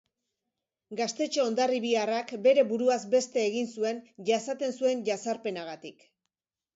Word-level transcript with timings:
Gaztetxo 0.99 1.43
hondarribiarrak 1.49 2.31
bere 2.47 2.63
buruaz 2.71 2.97
beste 3.11 3.43
egin 3.49 3.69
zuen 3.75 3.99
jasaten 4.31 4.73
zuen 4.81 5.05
jazarpenagatik. 5.11 6.03